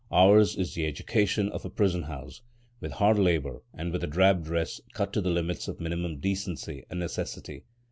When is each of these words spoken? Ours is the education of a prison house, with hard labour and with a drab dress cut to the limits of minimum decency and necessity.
Ours 0.11 0.55
is 0.55 0.73
the 0.73 0.87
education 0.87 1.47
of 1.49 1.63
a 1.63 1.69
prison 1.69 2.01
house, 2.01 2.41
with 2.79 2.93
hard 2.93 3.19
labour 3.19 3.61
and 3.71 3.91
with 3.91 4.03
a 4.03 4.07
drab 4.07 4.43
dress 4.43 4.81
cut 4.93 5.13
to 5.13 5.21
the 5.21 5.29
limits 5.29 5.67
of 5.67 5.79
minimum 5.79 6.19
decency 6.19 6.83
and 6.89 6.99
necessity. 6.99 7.65